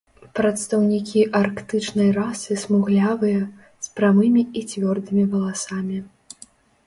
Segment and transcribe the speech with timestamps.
[0.37, 3.41] Прадстаўнікі арктычнай расы смуглявыя,
[3.87, 5.97] з прамымі і цвёрдымі валасамі.